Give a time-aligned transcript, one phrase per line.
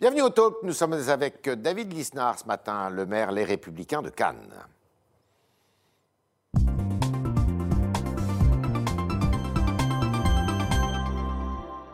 [0.00, 0.62] Bienvenue au Talk.
[0.62, 4.50] Nous sommes avec David Lisnard ce matin, le maire Les Républicains de Cannes.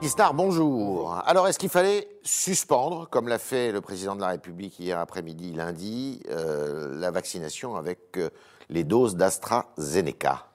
[0.00, 1.20] Lisnard, bonjour.
[1.26, 5.52] Alors, est-ce qu'il fallait suspendre, comme l'a fait le président de la République hier après-midi,
[5.52, 8.30] lundi, euh, la vaccination avec euh,
[8.68, 10.46] les doses d'AstraZeneca?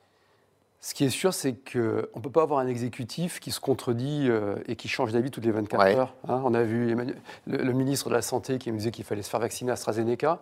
[0.84, 4.26] Ce qui est sûr, c'est qu'on ne peut pas avoir un exécutif qui se contredit
[4.28, 6.16] euh, et qui change d'avis toutes les 24 heures.
[6.28, 6.42] Hein.
[6.44, 6.98] on a vu
[7.46, 10.40] le, ministre de la Santé qui nous disait qu'il fallait se faire vacciner AstraZeneca.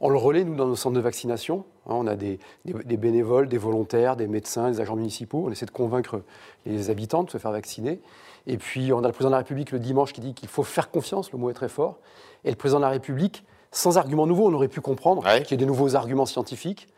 [0.00, 1.64] On le relaie, nous, dans nos centres de vaccination.
[1.86, 1.94] Hein.
[1.94, 5.44] on a des, bénévoles, des volontaires, des médecins, des agents municipaux.
[5.46, 6.20] On essaie de convaincre
[6.66, 7.98] les habitants de se faire vacciner.
[8.46, 10.64] Et puis, on a le président de la République le dimanche qui dit qu'il faut
[10.64, 11.96] faire confiance, le mot est très fort.
[12.44, 15.54] Et le président de la République, sans arguments nouveaux, on aurait pu comprendre qu'il y
[15.54, 16.88] ait des nouveaux arguments scientifiques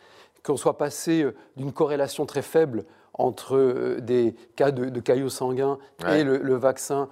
[0.44, 5.78] qu'on soit passé euh, d'une corrélation très faible entre euh, des cas de, caillots sanguins
[6.08, 7.08] et le, vaccin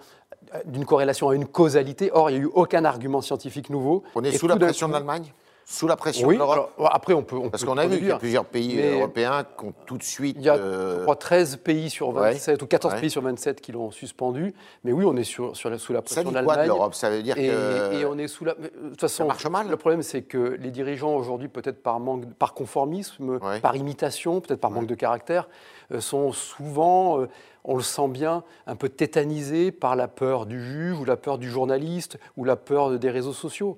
[0.55, 2.11] euh, d'une corrélation à une causalité.
[2.13, 4.03] Or, il n'y a eu aucun argument scientifique nouveau.
[4.15, 5.33] On est sous la pression de l'Allemagne?
[5.71, 7.37] Sous la pression oui, de l'Europe Après, on peut.
[7.51, 10.37] Parce qu'on a vu qu'il y a plusieurs pays européens qui ont tout de suite.
[10.39, 13.73] Il y a, je crois, 13 pays sur 27 ou 14 pays sur 27 qui
[13.73, 14.55] l'ont suspendu.
[14.83, 16.67] Mais oui, on est sur, sur la, sous la pression de l'Allemagne.
[16.67, 16.95] l'Europe?
[16.95, 17.95] Ça veut dire et, que.
[18.01, 18.55] Et on est sous la.
[18.55, 19.69] De toute façon, ça marche mal.
[19.69, 24.61] Le problème, c'est que les dirigeants aujourd'hui, peut-être par manque, par conformisme, par imitation, peut-être
[24.61, 27.29] par manque de caractère, euh, sont souvent euh,
[27.69, 31.37] on le sent bien, un peu tétanisé par la peur du juge ou la peur
[31.37, 33.77] du journaliste ou la peur des réseaux sociaux.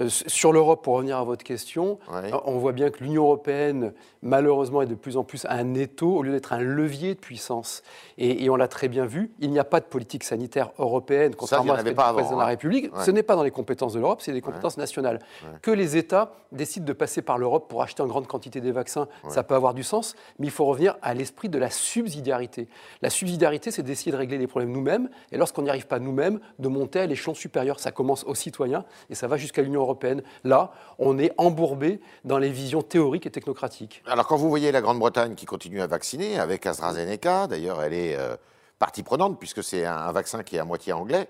[0.00, 3.92] Euh, sur l'Europe, pour revenir à votre question, euh, on voit bien que l'Union européenne,
[4.22, 7.82] malheureusement, est de plus en plus un étau au lieu d'être un levier de puissance.
[8.18, 11.74] Et, on l'a très bien vu, il n'y a pas de politique sanitaire européenne, contrairement
[11.74, 12.46] à ce que président de la.
[12.50, 12.90] République.
[13.04, 15.20] Ce n'est pas dans les compétences de l'Europe, c'est des compétences nationales.
[15.62, 19.08] Que les États décident de passer par l'Europe pour acheter en grande quantité des vaccins,
[19.28, 22.68] ça peut avoir du sens, mais il faut revenir à l'esprit de la subsidiarité.
[23.02, 26.40] La subsidiarité, c'est d'essayer de régler les problèmes nous-mêmes, et lorsqu'on n'y arrive pas nous-mêmes,
[26.58, 27.80] de monter à l'échelon supérieur.
[27.80, 30.22] Ça commence aux citoyens, et ça va jusqu'à l'Union européenne.
[30.44, 34.02] Là, on est embourbé dans les visions théoriques et technocratiques.
[34.06, 38.16] Alors quand vous voyez la Grande-Bretagne qui continue à vacciner avec AstraZeneca, d'ailleurs elle est
[38.16, 38.36] euh,
[38.78, 41.28] partie prenante, puisque c'est un, vaccin qui est à moitié anglais.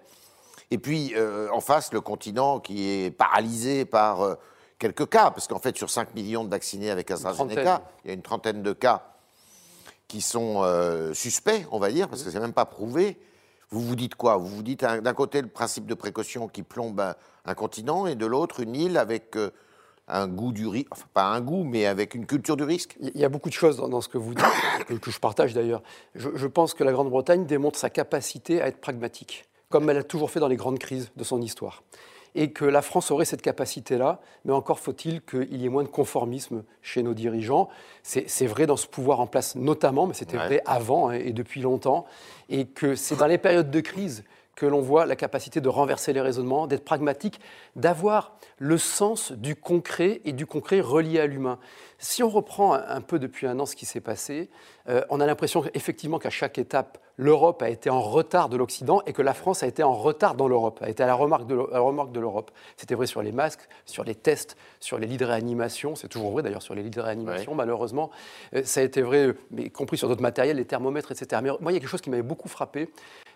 [0.71, 4.35] Et puis, euh, en face, le continent qui est paralysé par euh,
[4.79, 8.15] quelques cas, parce qu'en fait, sur 5 millions de vaccinés avec AstraZeneca, il y a
[8.15, 9.10] une trentaine de cas
[10.11, 10.65] qui sont
[11.15, 13.17] suspects, on va dire, parce que c'est même pas prouvé.
[13.71, 14.37] Vous vous dites quoi?
[14.37, 17.01] Vous vous dites d'un côté le principe de précaution qui plombe
[17.45, 19.37] un, continent, et de l'autre une île avec
[20.09, 22.97] un goût du risque, enfin pas un goût, mais avec une culture du risque?
[23.01, 24.45] Il y a beaucoup de choses dans, ce que vous dites,
[25.01, 25.83] que je partage d'ailleurs.
[26.17, 30.33] Je, pense que la Grande-Bretagne démontre sa capacité à être pragmatique, comme elle a toujours
[30.33, 31.85] fait dans les grandes crises de son histoire.
[32.35, 35.89] Et que la France aurait cette capacité-là, mais encore faut-il qu'il y ait moins de
[35.89, 37.69] conformisme chez nos dirigeants.
[38.03, 41.61] C'est vrai dans ce pouvoir en place notamment, mais c'était vrai avant hein, et depuis
[41.61, 42.07] longtemps.
[42.49, 44.25] Et que c'est dans les périodes de crise
[44.61, 47.41] que l'on voit la capacité de renverser les raisonnements, d'être pragmatique,
[47.77, 51.59] d'avoir le sens du concret et du concret relié à l'humain.
[51.99, 54.51] Si on reprend un peu depuis un an ce qui s'est passé,
[54.91, 59.01] euh, on a l'impression effectivement qu'à chaque étape, l'Europe a été en retard de l'Occident
[59.07, 61.47] et que la France a été en retard dans l'Europe, a été à la remorque
[61.47, 62.51] de l'Europe.
[62.77, 65.95] C'était vrai sur les masques, sur les tests, sur les lits de réanimation.
[65.95, 68.11] C'est toujours vrai d'ailleurs sur les lits de réanimation, malheureusement.
[68.55, 71.41] Euh, ça a été vrai, mais y compris sur d'autres matériels, les thermomètres, etc.
[71.43, 72.91] Mais moi, il y a quelque chose qui m'avait beaucoup frappé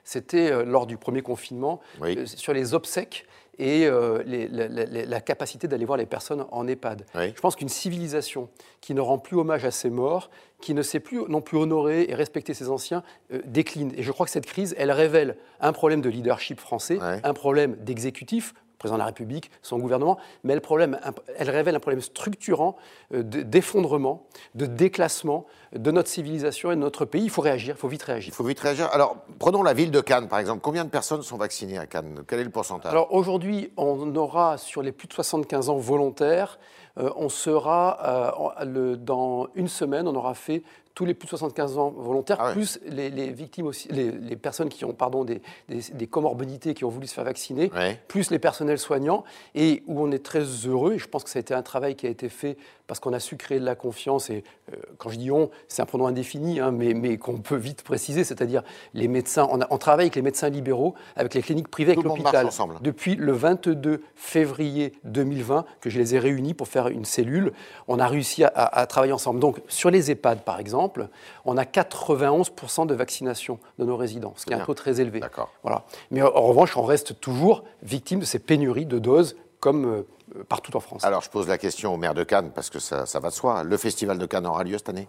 [0.04, 3.26] c'était euh, lors du premier confinement, euh, sur les obsèques
[3.58, 7.06] et euh, la, capacité d'aller voir les personnes en EHPAD.
[7.14, 8.48] Je pense qu'une civilisation
[8.80, 10.28] qui ne rend plus hommage à ses morts,
[10.60, 13.04] qui ne sait plus non plus honorer et respecter ses anciens,
[13.44, 13.92] décline.
[13.96, 17.76] Et je crois que cette crise, elle révèle un problème de leadership français, un problème
[17.76, 21.00] d'exécutif, président de la République, son gouvernement, mais elle, problème,
[21.38, 22.76] elle révèle un problème structurant
[23.14, 27.24] euh, d'effondrement, de déclassement de notre civilisation et de notre pays.
[27.24, 28.28] Il faut réagir, il faut vite réagir.
[28.28, 28.90] Il faut vite réagir.
[28.92, 30.60] Alors, prenons la ville de Cannes, par exemple.
[30.62, 32.24] Combien de personnes sont vaccinées à Cannes?
[32.28, 32.92] Quel est le pourcentage?
[32.92, 36.58] Alors, aujourd'hui, on aura sur les plus de 75 ans volontaires,
[36.96, 40.62] on sera, euh, dans une semaine, on aura fait
[40.94, 44.84] tous les plus de 75 ans volontaires, ah plus les, victimes aussi, les, personnes qui
[44.84, 47.70] ont pardon, des, des, comorbidités, qui ont voulu se faire vacciner,
[48.06, 49.24] plus les personnels soignants,
[49.56, 51.96] et où on est très heureux, et je pense que ça a été un travail
[51.96, 52.56] qui a été fait
[52.86, 55.82] parce qu'on a su créer de la confiance, et euh, quand je dis on, c'est
[55.82, 59.78] un pronom indéfini, hein, mais, mais qu'on peut vite préciser, c'est-à-dire les médecins, on, on,
[59.78, 62.48] travaille avec les médecins libéraux, avec les cliniques privées, avec l'hôpital,
[62.80, 67.52] depuis le 22 février 2020, que je les ai réunis pour faire une cellule,
[67.88, 69.40] on a réussi à, à travailler ensemble.
[69.40, 71.08] Donc sur les EHPAD, par exemple,
[71.44, 75.20] on a 91% de vaccination de nos résidents, ce qui est, un taux très élevé.
[75.62, 75.84] Voilà.
[76.10, 80.02] Mais en revanche, on reste toujours victime de ces pénuries de doses comme euh,
[80.42, 81.04] partout en France.
[81.04, 83.62] Alors je pose la question au maire de Cannes, parce que ça, va de soi.
[83.62, 85.08] Le festival de Cannes aura lieu cette année?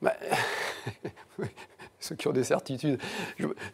[0.00, 0.14] Bah,
[2.00, 2.98] ceux qui ont des certitudes.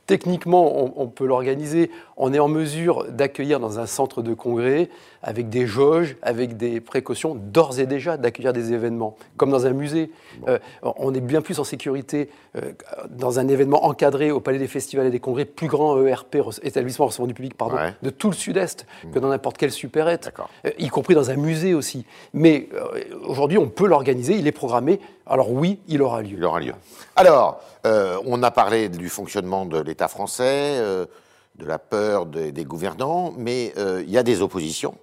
[0.07, 1.91] techniquement, on, peut l'organiser.
[2.17, 4.91] On est en mesure d'accueillir dans un centre de congrès,
[5.23, 9.73] avec des jauges, avec des précautions, d'ores et déjà d'accueillir des événements, comme dans un
[9.73, 10.11] musée.
[10.47, 12.73] Euh, on est bien plus en sécurité euh,
[13.11, 17.07] dans un événement encadré au Palais des Festivals et des Congrès, plus grand ERP, établissement
[17.07, 20.33] recevant du public, pardon, de tout le Sud-Est, que dans n'importe quelle supérette,
[20.65, 22.05] euh, y compris dans un musée aussi.
[22.33, 22.69] Mais
[23.27, 25.01] aujourd'hui, on peut l'organiser, il est programmé.
[25.27, 26.37] Alors oui, il aura lieu.
[26.37, 26.73] Il aura lieu.
[27.17, 33.73] Alors, on a parlé du fonctionnement de l'État français, de la peur des gouvernants, mais
[33.77, 34.95] il y a des oppositions.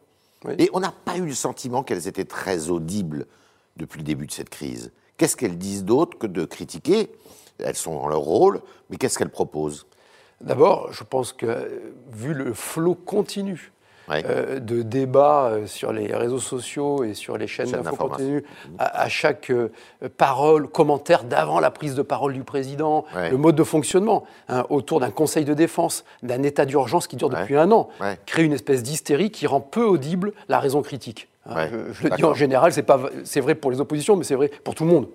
[0.58, 3.26] Et on n'a pas eu le sentiment qu'elles étaient très audibles
[3.78, 4.92] depuis le début de cette crise.
[5.18, 7.10] Qu'est-ce qu'elles disent d'autre que de critiquer?
[7.60, 9.86] Elles sont dans leur rôle, mais qu'est-ce qu'elles proposent?
[10.42, 11.82] D'abord, je pense que
[12.12, 13.72] vu le flot continu
[14.10, 18.44] euh, de débats euh, sur les réseaux sociaux et sur les chaînes d'info continue,
[18.78, 19.72] à, chaque euh,
[20.18, 25.00] parole, commentaire d'avant la prise de parole du président, le mode de fonctionnement hein, autour
[25.00, 27.90] d'un conseil de défense, d'un état d'urgence qui dure depuis un an,
[28.26, 31.28] crée une espèce d'hystérie qui rend peu audible la raison critique.
[31.48, 34.74] Hein, je, le dis en général, c'est vrai pour les oppositions, mais c'est vrai pour
[34.74, 35.08] tout le monde.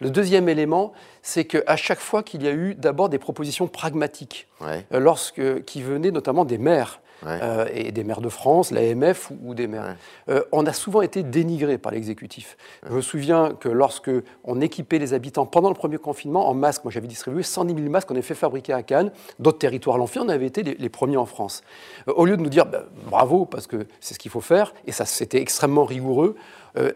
[0.00, 0.92] Le deuxième élément,
[1.22, 4.48] c'est qu'à chaque fois qu'il y a eu d'abord des propositions pragmatiques,
[4.90, 9.66] lorsque, qui venaient notamment des maires, euh, et des maires de France, l'AMF ou, des
[9.66, 9.96] maires.
[10.28, 12.56] Euh, on a souvent été dénigré par l'exécutif.
[12.88, 14.10] Je me souviens que lorsque
[14.44, 17.90] on équipait les habitants pendant le premier confinement en masques, moi j'avais distribué 110 000
[17.90, 19.10] masques qu'on avait fait fabriquer à Cannes,
[19.40, 21.62] d'autres territoires l'ont fait, on avait été les, premiers en France.
[22.06, 24.72] Euh, au lieu de nous dire bah, bravo parce que c'est ce qu'il faut faire,
[24.86, 26.36] et ça c'était extrêmement rigoureux,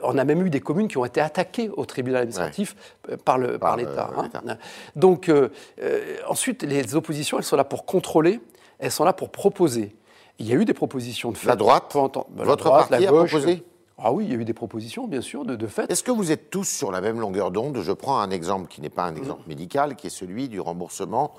[0.04, 2.76] on a même eu des communes qui ont été attaquées au tribunal administratif
[3.24, 4.10] par l'État.
[4.16, 4.56] Hein.
[4.94, 5.28] Donc
[6.28, 8.38] ensuite, les oppositions, elles sont là pour contrôler,
[8.78, 9.96] elles sont là pour proposer.
[10.42, 11.46] Il y a eu des propositions de fait.
[11.46, 11.96] La droite
[12.34, 13.64] Votre parti a proposé
[14.04, 15.88] ah oui, il y a eu des propositions, bien sûr, de, de fait.
[15.88, 17.78] Est-ce que vous êtes tous sur la même longueur d'onde?
[17.82, 21.34] Je prends un exemple qui n'est pas un exemple médical, qui est celui du remboursement,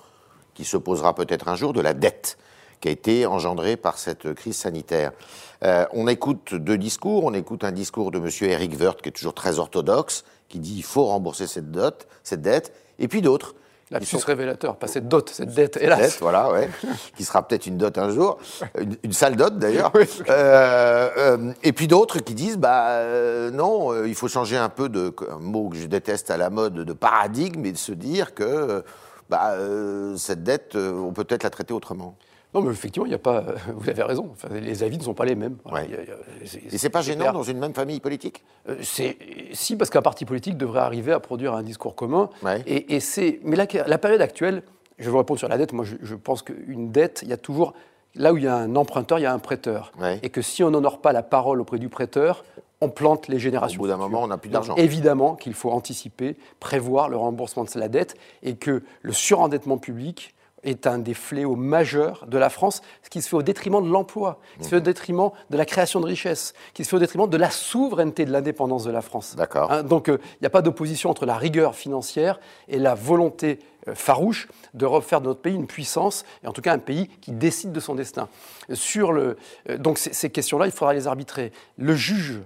[0.54, 2.38] qui se posera peut-être un jour, de la dette
[2.80, 5.12] qui a été engendrée par cette crise sanitaire.
[5.64, 7.26] Euh, on écoute deux discours.
[7.26, 8.30] On écoute un discours de M.
[8.50, 13.08] Eric Woerth, qui est toujours très orthodoxe, qui dit il faut rembourser cette dette, et
[13.10, 13.56] puis d'autres
[14.00, 14.18] la sont...
[14.26, 16.00] révélateur, pas cette dot, cette dette, hélas.
[16.00, 16.70] Dette, voilà, ouais,
[17.18, 18.40] qui sera peut-être une dot un jour,
[19.04, 19.92] une, sale dot d'ailleurs.
[20.30, 24.90] Euh, euh, et puis d'autres qui disent, bah euh, non, il faut changer un peu
[24.90, 28.34] de, un mot que je déteste à la mode, de paradigme, et de se dire
[28.34, 28.84] que
[29.30, 29.56] bah,
[30.18, 32.16] cette dette, on peut peut-être la traiter autrement.
[32.54, 33.44] Non, mais effectivement, il n'y a pas.
[33.76, 34.32] Vous avez raison.
[34.52, 35.58] les avis ne sont pas les mêmes.
[36.72, 38.44] Et c'est pas gênant dans une même famille politique?
[38.70, 39.18] Euh, C'est
[39.54, 42.30] si parce qu'un parti politique devrait arriver à produire un discours commun.
[42.66, 43.40] Et, c'est.
[43.44, 44.64] Mais la, la, période actuelle,
[45.00, 45.74] je vais vous répondre sur la dette.
[45.74, 47.74] Moi, je, pense qu'une dette, il y a toujours
[48.16, 49.92] là où il y a un emprunteur, il y a un prêteur.
[50.22, 52.44] Et que si on n'honore pas la parole auprès du prêteur,
[52.82, 53.80] on plante les générations.
[53.80, 54.76] Au bout d'un moment, on n'a plus d'argent.
[54.76, 60.36] Évidemment qu'il faut anticiper, prévoir le remboursement de la dette et que le surendettement public
[60.64, 63.90] est un des fléaux majeurs de la France, ce qui se fait au détriment de
[63.90, 67.00] l'emploi, qui se fait au détriment de la création de richesses, qui se fait au
[67.00, 69.36] détriment de la souveraineté de l'indépendance de la France.
[69.36, 69.72] D'accord.
[69.72, 73.60] Hein, donc il euh, n'y a pas d'opposition entre la rigueur financière et la volonté
[73.88, 77.08] euh, farouche de refaire de notre pays une puissance, et en tout cas un pays
[77.22, 78.30] qui décide de son destin.
[78.74, 79.38] Sur le,
[79.70, 81.52] euh, donc ces questions-là, il faudra les arbitrer.
[81.78, 82.40] Le juge,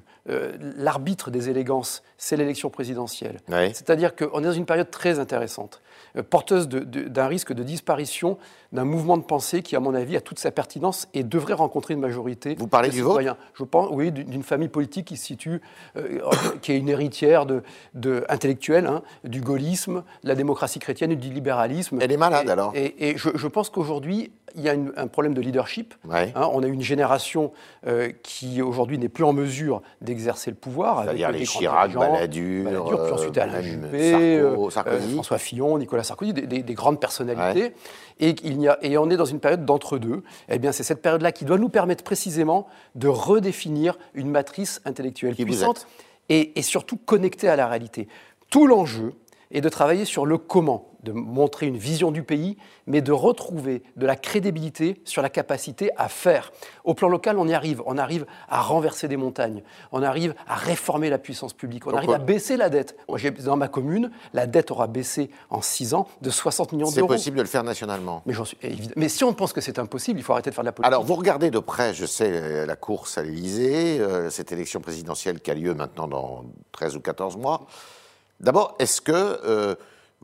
[0.76, 3.40] l'arbitre des élégances, c'est l'élection présidentielle.
[3.48, 5.82] C'est-à-dire qu'on est dans une période très intéressante.
[6.16, 8.38] Euh, porteuse d'un risque de disparition
[8.74, 11.94] d'un mouvement de pensée qui, à mon avis, a toute sa pertinence et devrait rencontrer
[11.94, 12.56] une majorité.
[12.58, 15.62] Vous parlez du vote Je pense, oui, d'une famille politique qui se situe,
[15.96, 16.20] euh,
[16.62, 21.16] qui est une héritière de, de intellectuelle, hein, du gaullisme, de la démocratie chrétienne et
[21.16, 22.00] du libéralisme.
[22.02, 22.72] Elle est malade alors?
[22.76, 25.94] Et, je, pense qu'aujourd'hui, il y a un problème de leadership.
[26.12, 26.32] Hein.
[26.36, 27.54] on a une génération
[27.86, 31.04] euh, qui aujourd'hui n'est plus en mesure d'exercer le pouvoir.
[31.04, 34.44] C'est-à-dire les Chirac, Balladur, puis ensuite Alain Juppé,
[35.14, 37.74] François Fillon, Nicolas Sarkozy, des, grandes personnalités.
[38.20, 40.24] Et, il y a, et on est dans une période d'entre-deux.
[40.50, 45.36] Eh bien, c'est cette période-là qui doit nous permettre précisément de redéfinir une matrice intellectuelle
[45.36, 45.88] puissante
[46.30, 48.08] et, et surtout connectée à la réalité.
[48.50, 49.14] Tout l'enjeu
[49.52, 53.84] est de travailler sur le comment de montrer une vision du pays, mais de retrouver
[53.96, 56.52] de la crédibilité sur la capacité à faire.
[56.84, 57.82] Au plan local, on y arrive.
[57.86, 59.64] On arrive à renverser des montagnes.
[59.92, 61.88] On arrive à réformer la puissance publique.
[61.88, 62.98] On arrive à baisser la dette.
[63.08, 67.08] Moi, dans ma commune, la dette aura baissé en 6 ans de 60 millions d'euros.
[67.08, 68.24] C'est possible de le faire nationalement.
[68.26, 68.58] Mais, suis,
[68.96, 70.88] mais si on pense que c'est impossible, il faut arrêter de faire de la politique.
[70.88, 75.40] Alors, vous regardez de près, je sais, la course à l'Élysée, euh, cette élection présidentielle
[75.40, 77.68] qui a lieu maintenant dans 13 ou 14 mois.
[78.40, 79.12] D'abord, est-ce que...
[79.14, 79.76] Euh,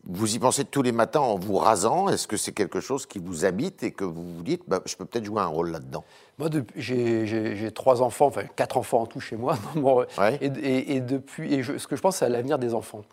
[0.05, 2.10] vous y pensez tous les matins en vous rasant?
[2.10, 4.96] Est-ce que c'est quelque chose qui vous habite et que vous vous dites, bah, je
[4.96, 6.03] peux peut-être jouer un rôle là-dedans?
[6.39, 9.58] Moi, j'ai trois enfants, enfin quatre enfants en tout chez moi.
[10.41, 13.03] et, depuis, et ce que je pense, c'est à l'avenir des enfants.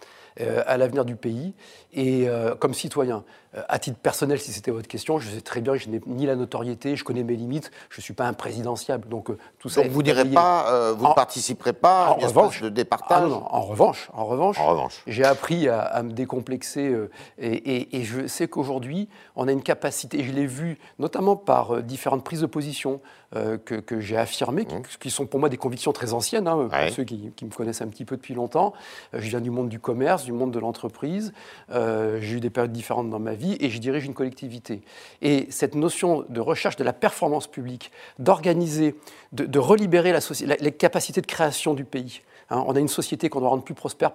[0.41, 1.55] Euh, à l'avenir du pays.
[1.93, 3.25] Et euh, comme citoyen,
[3.57, 6.01] euh, à titre personnel, si c'était votre question, je sais très bien que je n'ai
[6.07, 9.09] ni la notoriété, je connais mes limites, je ne suis pas un présidentiable.
[9.09, 9.83] Donc tout ça.
[9.83, 13.45] Donc vous n'irez pas, vous ne participerez pas à une revanche, de départage ah non,
[13.51, 15.03] en revanche, en revanche, en revanche.
[15.07, 16.95] j'ai appris à, me décomplexer
[17.39, 21.83] et, et, je sais qu'aujourd'hui, on a une capacité, et je l'ai vu notamment par
[21.83, 23.01] différentes prises de position
[23.33, 24.83] que, que j'ai affirmées, qui, mmh.
[25.01, 27.83] qui, sont pour moi des convictions très anciennes, hein, pour ceux qui, qui, me connaissent
[27.83, 28.73] un petit peu depuis longtemps.
[29.13, 31.33] je viens du monde du commerce, du monde de l'entreprise.
[31.71, 34.83] Euh, j'ai eu des périodes différentes dans ma vie et je dirige une collectivité.
[35.23, 38.95] Et cette notion de recherche de la performance publique, d'organiser,
[39.33, 40.21] de, relibérer la,
[40.61, 43.75] les capacités de création du pays, Hein, on a une société qu'on doit rendre plus
[43.75, 44.13] prospère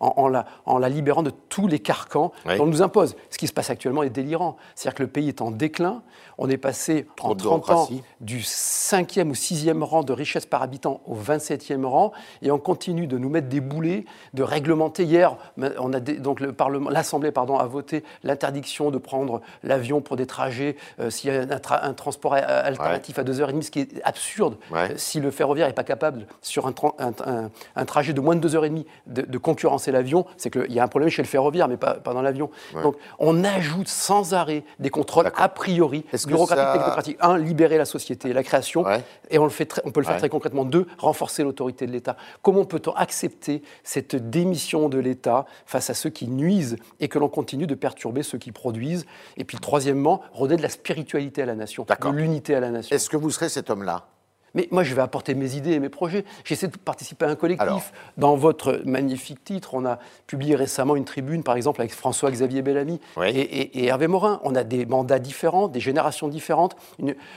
[0.00, 3.16] en, la, libérant de tous les carcans qu'on nous impose.
[3.30, 4.56] Ce qui se passe actuellement est délirant.
[4.74, 6.02] C'est-à-dire que le pays est en déclin.
[6.38, 7.88] On est passé en 30 ans
[8.20, 12.12] du 5e ou 6e rang de richesse par habitant au 27e rang
[12.42, 15.04] et on continue de nous mettre des boulets, de réglementer.
[15.04, 15.36] Hier,
[15.78, 21.10] on a donc l'Assemblée pardon, a voté l'interdiction de prendre l'avion pour des trajets euh,
[21.10, 25.30] s'il y a un, transport alternatif à 2h30, ce qui est absurde euh, si le
[25.30, 29.92] ferroviaire n'est pas capable sur un, un trajet de moins de 2h30 de, de concurrencer
[29.92, 32.50] l'avion, c'est qu'il y a un problème chez le ferroviaire, mais pas, dans l'avion.
[32.82, 37.16] Donc on ajoute sans arrêt des contrôles a priori, bureaucratiques, technocratiques.
[37.20, 38.84] Un, libérer la société, la création,
[39.30, 40.64] et on, le fait on peut le faire très concrètement.
[40.64, 42.16] Deux, renforcer l'autorité de l'État.
[42.42, 47.28] Comment peut-on accepter cette démission de l'État face à ceux qui nuisent et que l'on
[47.28, 49.06] continue de perturber ceux qui produisent?
[49.36, 52.94] Et puis troisièmement, redonner de la spiritualité à la nation, de l'unité à la nation.
[52.94, 54.06] Est-ce que vous serez cet homme-là?
[54.54, 56.24] Mais moi, je vais apporter mes idées et mes projets.
[56.44, 57.92] J'essaie de participer à un collectif.
[58.16, 63.00] Dans votre magnifique titre, on a publié récemment une tribune, par exemple, avec François-Xavier Bellamy
[63.24, 64.40] et, Hervé Morin.
[64.44, 66.76] On a des mandats différents, des générations différentes,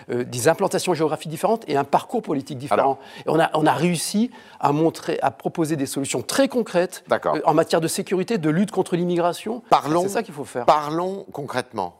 [0.09, 2.99] euh, des implantations géographiques différentes et un parcours politique différent.
[3.25, 7.41] Et on, a, on a réussi à montrer, à proposer des solutions très concrètes euh,
[7.45, 9.63] en matière de sécurité, de lutte contre l'immigration.
[10.01, 10.65] C'est ça qu'il faut faire.
[10.65, 11.95] Parlons concrètement.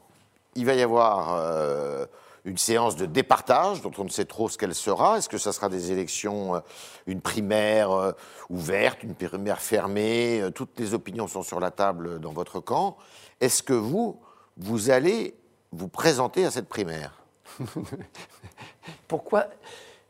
[0.54, 1.34] Il va y avoir.
[1.34, 2.06] Euh,
[2.48, 5.18] une séance de départage dont on ne sait trop ce qu'elle sera.
[5.18, 6.60] Est-ce que ça sera des élections, euh,
[7.06, 8.12] une primaire euh,
[8.48, 12.96] ouverte, une primaire fermée euh, Toutes les opinions sont sur la table dans votre camp.
[13.42, 14.18] Est-ce que vous,
[14.56, 15.36] vous allez
[15.72, 17.22] vous présenter à cette primaire?
[19.08, 19.48] Pourquoi?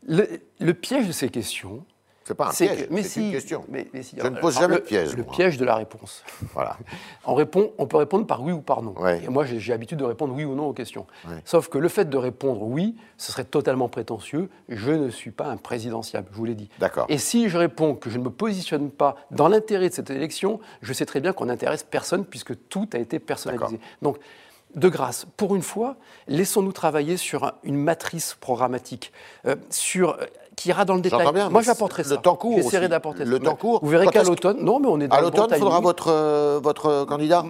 [0.07, 1.85] Le, piège de ces questions,
[2.29, 3.65] c'est pas un piège, c'est une question.
[3.67, 5.15] je ne pose jamais le, de piège.
[5.17, 6.23] Le piège de la réponse.
[6.53, 6.77] Voilà.
[7.25, 8.93] on, répond, on peut répondre par oui ou par non.
[9.07, 11.07] Et moi, j'ai l'habitude de répondre oui ou non aux questions.
[11.43, 14.47] Sauf que le fait de répondre oui, ce serait totalement prétentieux.
[14.67, 16.69] Je ne suis pas un présidentiable, je vous l'ai dit.
[16.77, 17.07] D'accord.
[17.09, 20.59] Et si je réponds que je ne me positionne pas dans l'intérêt de cette élection,
[20.83, 23.79] je sais très bien qu'on n'intéresse personne puisque tout a été personnalisé.
[24.03, 24.19] Donc,
[24.75, 25.95] de grâce, pour une fois,
[26.27, 29.11] laissons-nous travailler sur une matrice programmatique,
[29.47, 30.17] euh, sur
[30.55, 31.31] qui ira dans le détail.
[31.33, 32.15] Bien, Moi, j'apporterai ça.
[32.15, 32.57] Le temps court.
[32.57, 33.29] J'essaierai d'apporter ça.
[33.29, 33.79] Le temps court.
[33.81, 36.59] Vous verrez qu'à l'automne, non, mais on est dans À l'automne, il faudra votre, euh,
[36.61, 37.45] votre candidat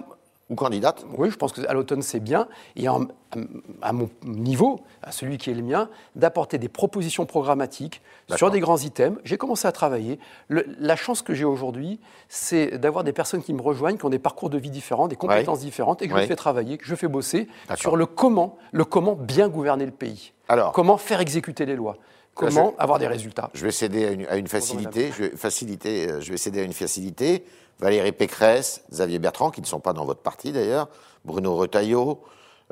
[0.50, 2.48] ou candidate Oui, je pense qu'à l'automne, c'est bien.
[2.76, 8.02] Et à mon niveau, à celui qui est le mien, d'apporter des propositions programmatiques
[8.36, 9.18] sur des grands items.
[9.24, 10.18] J'ai commencé à travailler.
[10.48, 14.18] la chance que j'ai aujourd'hui, c'est d'avoir des personnes qui me rejoignent, qui ont des
[14.18, 17.08] parcours de vie différents, des compétences différentes, et que je fais travailler, que je fais
[17.08, 20.32] bosser sur le comment, le comment bien gouverner le pays.
[20.48, 21.96] Alors, comment faire exécuter les lois
[22.34, 23.50] Comment avoir des résultats?
[23.54, 25.10] Je vais céder à une, facilité.
[25.12, 27.44] Je euh, je vais céder à une facilité.
[27.78, 30.88] Valérie Pécresse, Xavier Bertrand, qui ne sont pas dans votre parti d'ailleurs,
[31.24, 32.22] Bruno Retailleau,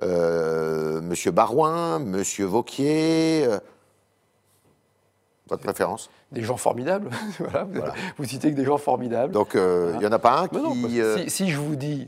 [0.03, 3.45] euh, Monsieur Barouin, Monsieur Vauquier.
[3.47, 3.59] Euh,
[5.49, 6.11] votre préférence?
[6.31, 7.09] Des gens formidables.
[8.19, 9.33] Vous, citez que des gens formidables.
[9.33, 11.01] Donc, il n'y en a pas un qui.
[11.17, 12.07] si, si, je vous dis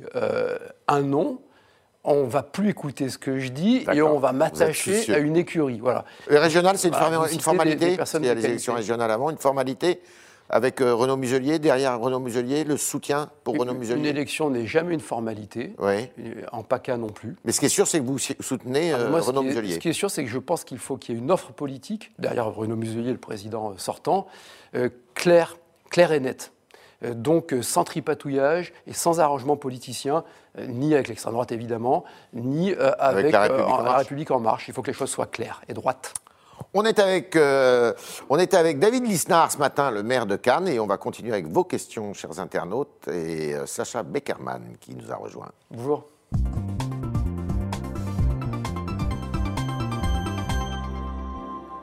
[0.89, 1.39] un nom,
[2.05, 5.79] on va plus écouter ce que je dis et on va m'attacher à une écurie.
[5.81, 6.05] Voilà.
[6.29, 7.97] Le régional, c'est une, formalité.
[8.15, 10.01] il y a les élections régionales avant, une formalité
[10.51, 14.67] avec euh, Renaud Muselier, derrière Renaud Muselier, le soutien pour Renaud Muselier Une élection n'est
[14.67, 16.09] jamais une formalité, oui.
[16.51, 17.37] en PACA non plus.
[17.45, 19.75] Mais ce qui est sûr, c'est que vous soutenez euh, Renaud Muselier.
[19.75, 21.53] Ce qui est sûr, c'est que je pense qu'il faut qu'il y ait une offre
[21.53, 24.27] politique, derrière Renaud Muselier, le président sortant,
[24.75, 25.57] euh, claire,
[25.89, 26.53] claire et nette.
[27.05, 30.25] Euh, donc euh, sans tripatouillage et sans arrangement politicien,
[30.59, 34.69] euh, ni avec l'extrême droite évidemment, ni avec, la, République en marche.
[34.69, 36.15] Il faut que les choses soient claires et droites.
[36.75, 37.37] On est, avec,
[38.29, 41.33] on est avec David Lisnard ce matin, le maire de Cannes, et on va continuer
[41.33, 45.51] avec vos questions, chers internautes, et Sacha Beckerman qui nous a rejoint.
[45.71, 46.05] Bonjour.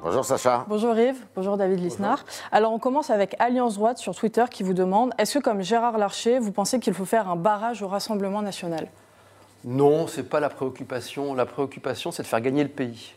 [0.08, 0.66] Bonjour Sacha.
[0.70, 2.24] Bonjour Yves, bonjour David Lisnard.
[2.54, 5.98] Alors on commence avec Alliance Droite sur Twitter qui vous demande est-ce que comme Gérard
[5.98, 8.88] Larcher, vous pensez qu'il faut faire un barrage au Rassemblement national?
[9.66, 11.34] Non, ce n'est pas la préoccupation.
[11.34, 13.16] La préoccupation, c'est de faire gagner le pays.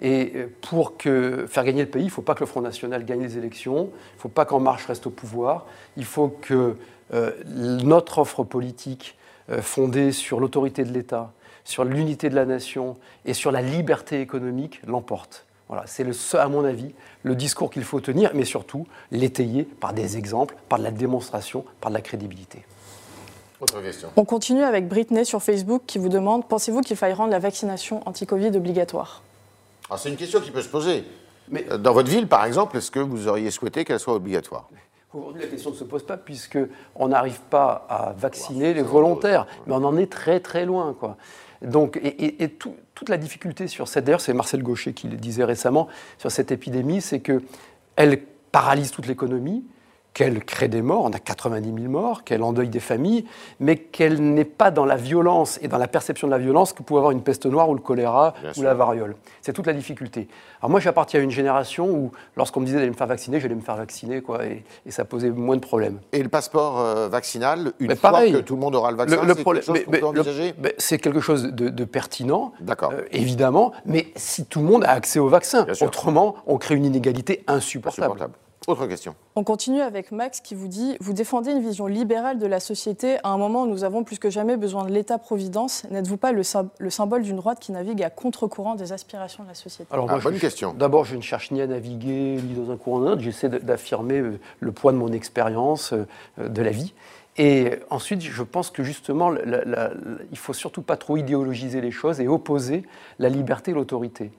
[0.00, 2.60] Et euh, pour que, faire gagner le pays, il ne faut pas que le Front
[2.60, 5.66] National gagne les élections, il ne faut pas qu'En Marche reste au pouvoir,
[5.96, 6.76] il faut que
[7.12, 9.18] euh, notre offre politique
[9.50, 11.32] euh, fondée sur l'autorité de l'État,
[11.64, 12.94] sur l'unité de la nation
[13.24, 15.44] et sur la liberté économique l'emporte.
[15.68, 16.04] Voilà, c'est
[16.36, 20.78] à mon avis le discours qu'il faut tenir, mais surtout l'étayer par des exemples, par
[20.78, 22.64] de la démonstration, par de la crédibilité.
[23.60, 24.08] Autre question.
[24.16, 28.06] On continue avec Britney sur Facebook qui vous demande pensez-vous qu'il faille rendre la vaccination
[28.06, 29.22] anti-Covid obligatoire?
[29.88, 31.04] Ah, C'est une question qui peut se poser.
[31.48, 34.68] Mais, euh, Dans votre ville, par exemple, est-ce que vous auriez souhaité qu'elle soit obligatoire?
[35.14, 39.72] Aujourd'hui, la question ne se pose pas puisqu'on n'arrive pas à vacciner les volontaires, mais
[39.74, 40.94] on en est très très loin.
[40.98, 41.16] Quoi.
[41.64, 42.48] Donc, et,
[42.94, 46.52] toute la difficulté sur cette, d'ailleurs, c'est Marcel Gaucher qui le disait récemment sur cette
[46.52, 48.20] épidémie, c'est qu'elle
[48.52, 49.64] paralyse toute l'économie,
[50.14, 53.26] qu'elle crée des morts, on a 90 000 morts, qu'elle endeuille des familles,
[53.58, 56.84] mais qu'elle n'est pas dans la violence et dans la perception de la violence que
[56.84, 59.16] pouvait avoir une peste noire ou le choléra ou la variole.
[59.42, 60.28] C'est toute la difficulté.
[60.60, 63.56] Alors moi, j'appartiens à une génération où, lorsqu'on me disait d'aller me faire vacciner, j'allais
[63.56, 65.98] me faire vacciner, quoi, et, ça posait moins de problèmes.
[66.12, 69.34] Et le passeport euh, vaccinal, une fois que tout le monde aura le vaccin, c'est
[69.34, 70.54] quelque chose peut envisager?
[70.78, 75.28] C'est quelque chose de, pertinent, euh, évidemment, mais si tout le monde a accès au
[75.28, 78.30] vaccin, autrement, on crée une inégalité insupportable.
[78.66, 79.14] Autre question.
[79.36, 83.18] On continue avec Max qui vous dit Vous défendez une vision libérale de la société
[83.22, 85.84] à un moment où nous avons plus que jamais besoin de l'État-providence.
[85.90, 89.92] N'êtes-vous pas le, symbole d'une droite qui navigue à contre-courant des aspirations de la société?
[89.92, 90.72] Alors, ah, bonne question.
[90.72, 93.20] D'abord, je ne cherche ni à naviguer ni dans un courant d'un autre.
[93.20, 96.94] J'essaie d'affirmer euh, le poids de mon expérience euh, de la vie.
[97.36, 99.40] Et ensuite, je pense que justement, il
[100.30, 102.84] ne faut surtout pas trop idéologiser les choses et opposer
[103.18, 104.30] la liberté et l'autorité.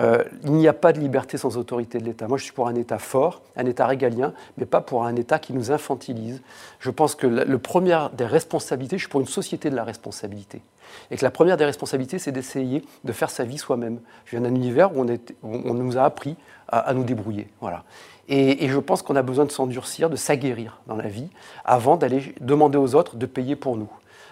[0.00, 2.26] Euh, il n'y a pas de liberté sans autorité de l'État.
[2.26, 5.38] Moi, je suis pour un État fort, un État régalien, mais pas pour un État
[5.38, 6.42] qui nous infantilise.
[6.80, 10.62] Je pense que le premier des responsabilités, je suis pour une société de la responsabilité.
[11.10, 14.00] Et que la première des responsabilités, c'est d'essayer de faire sa vie soi-même.
[14.24, 15.06] Je viens d'un univers où
[15.42, 16.36] on, nous a appris
[16.68, 17.48] à, nous débrouiller.
[17.60, 17.84] Voilà.
[18.28, 21.28] Et, je pense qu'on a besoin de s'endurcir, de s'aguerrir dans la vie,
[21.64, 23.90] avant d'aller demander aux autres de payer pour nous.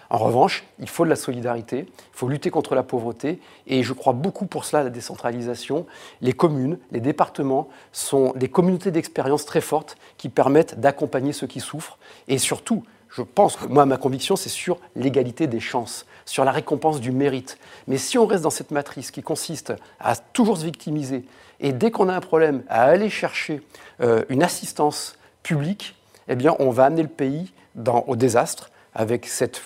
[0.09, 3.93] En revanche, il faut de la solidarité, il faut lutter contre la pauvreté, et je
[3.93, 5.85] crois beaucoup pour cela à la décentralisation.
[6.21, 11.59] Les communes, les départements sont des communautés d'expérience très fortes qui permettent d'accompagner ceux qui
[11.59, 12.83] souffrent, et surtout,
[13.15, 17.11] je pense que moi, ma conviction, c'est sur l'égalité des chances, sur la récompense du
[17.11, 17.59] mérite.
[17.87, 21.23] Mais si on reste dans cette matrice qui consiste à toujours se victimiser,
[21.59, 23.61] et dès qu'on a un problème, à aller chercher
[24.01, 25.95] euh, une assistance publique,
[26.27, 27.53] eh bien, on va amener le pays
[27.85, 29.61] au désastre avec cette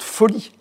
[0.00, 0.52] folie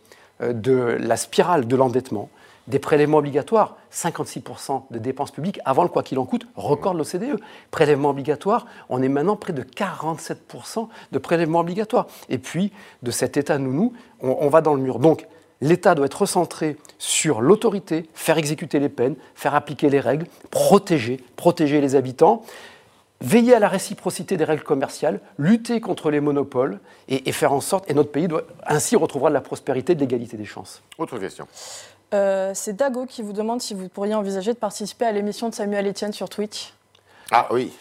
[0.41, 2.29] euh, de la spirale de l'endettement,
[2.67, 6.99] des prélèvements obligatoires, 56% de dépenses publiques avant le quoi qu'il en coûte, record de
[6.99, 7.39] l'OCDE.
[7.71, 12.07] Prélèvements obligatoires, on est maintenant près de 47% de prélèvements obligatoires.
[12.29, 12.71] Et puis,
[13.03, 14.99] de cet état nounou, on, on va dans le mur.
[14.99, 15.27] Donc,
[15.61, 21.23] l'État doit être recentré sur l'autorité, faire exécuter les peines, faire appliquer les règles, protéger,
[21.35, 22.43] protéger les habitants
[23.21, 27.89] veiller à la réciprocité des règles commerciales, lutter contre les monopoles et, faire en sorte,
[27.89, 30.81] et notre pays doit ainsi retrouvera de la prospérité de l'égalité des chances.
[30.97, 31.47] Autre question.
[32.13, 35.53] Euh, c'est Dago qui vous demande si vous pourriez envisager de participer à l'émission de
[35.53, 36.73] Samuel Etienne sur Twitch.
[37.31, 37.71] Ah oui.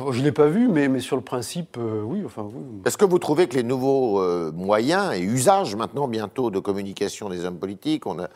[0.00, 2.48] Oh, je ne l'ai pas vu, mais, mais, sur le principe, euh, oui, enfin,
[2.84, 7.28] Est-ce que vous trouvez que les nouveaux euh, moyens et usages maintenant bientôt de communication
[7.28, 8.28] des hommes politiques, on a,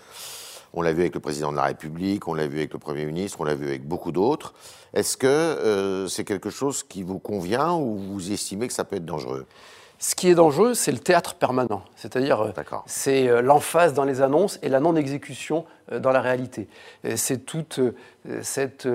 [0.74, 3.06] on l'a vu avec le président de la République, on l'a vu avec le Premier
[3.06, 4.54] ministre, on l'a vu avec beaucoup d'autres.
[4.94, 8.96] Est-ce que euh, c'est quelque chose qui vous convient ou vous estimez que ça peut
[8.96, 9.46] être dangereux?
[9.98, 12.52] Ce qui est dangereux, c'est le théâtre permanent, c'est-à-dire euh,
[12.86, 16.68] c'est euh, l'emphase dans les annonces et la non-exécution dans la réalité.
[17.16, 17.80] C'est toute
[18.42, 18.86] cette,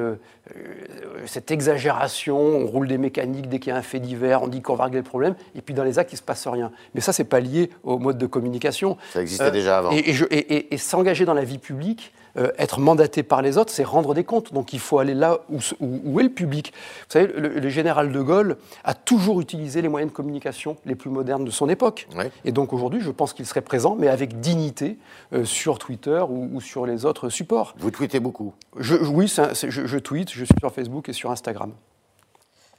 [1.25, 4.61] cette, exagération, on roule des mécaniques dès qu'il y a un fait divers, on dit
[4.61, 6.71] qu'on va régler le problème, et puis dans les actes, il ne se passe rien.
[6.93, 8.95] Mais ça, ce n'est pas lié au mode de communication.
[9.11, 9.89] Ça existait déjà avant.
[9.91, 14.23] et s'engager dans la vie publique, euh, être mandaté par les autres, c'est rendre des
[14.23, 14.53] comptes.
[14.53, 16.73] Donc il faut aller là où, est le public.
[17.07, 21.09] Vous savez, le, général de Gaulle a toujours utilisé les moyens de communication les plus
[21.09, 22.07] modernes de son époque.
[22.45, 24.97] Et donc aujourd'hui, je pense qu'il serait présent, mais avec dignité,
[25.33, 27.75] euh, sur Twitter ou, sur les autres supports.
[27.77, 31.71] Vous tweetez beaucoup je, Oui, je, je tweete, je suis sur Facebook et sur Instagram.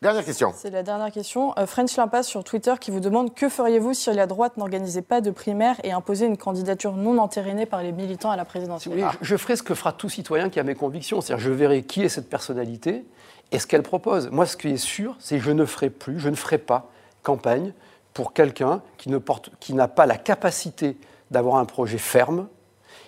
[0.05, 0.53] Dernière question.
[0.55, 1.55] C'est la dernière question.
[1.59, 5.23] Euh, French Limpas sur Twitter qui vous demande que feriez-vous si la droite n'organisait pas
[5.23, 9.03] de primaire et imposait une candidature non entérinée par les militants à la présidentielle?
[9.23, 11.23] Je, ferai ce que fera tout citoyen qui a mes convictions.
[11.23, 13.07] C'est-à-dire, je verrai qui est cette personnalité
[13.51, 14.29] et ce qu'elle propose.
[14.31, 16.91] Moi, ce qui est sûr, c'est que je ne ferai plus, je ne ferai pas
[17.23, 17.73] campagne
[18.13, 19.11] pour quelqu'un qui,
[19.59, 20.99] qui n'a pas la capacité
[21.31, 22.49] d'avoir un projet ferme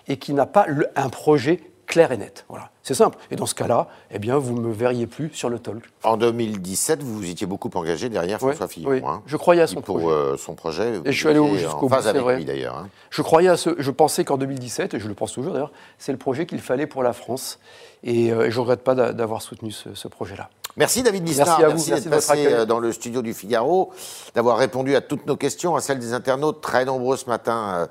[0.08, 0.64] et qui n'a pas
[0.96, 2.44] un projet clair et net.
[2.48, 2.70] Voilà.
[2.82, 3.18] C'est simple.
[3.30, 5.82] Et dans ce cas-là, eh bien, vous ne me verriez plus sur le talk.
[6.04, 8.90] En 2017, vous vous étiez beaucoup engagé derrière François Fillon.
[8.90, 9.02] Oui.
[9.04, 9.22] Hein.
[9.26, 10.14] Je croyais à son pour, projet.
[10.14, 11.00] Euh, son projet.
[11.04, 12.36] Et je suis allé jusqu'au bout, avec vrai.
[12.36, 12.76] lui d'ailleurs.
[12.76, 12.88] Hein.
[13.10, 13.70] Je croyais à ce.
[13.78, 16.86] Je pensais qu'en 2017, et je le pense toujours d'ailleurs, c'est le projet qu'il fallait
[16.86, 17.58] pour la France.
[18.04, 20.50] Et, euh, je ne regrette pas d'avoir soutenu ce, ce projet-là.
[20.76, 21.74] Merci David Lisnard, merci, à vous.
[21.74, 23.92] merci, merci d'être passé euh, dans le studio du Figaro,
[24.34, 27.88] d'avoir répondu à toutes nos questions, à celles des internautes, très nombreux ce matin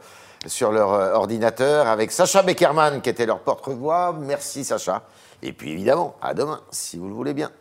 [0.48, 4.16] sur leur euh, ordinateur avec Sacha Beckerman qui était leur porte-voix.
[4.20, 5.04] Merci Sacha.
[5.42, 7.52] Et puis évidemment, à demain si vous le voulez bien.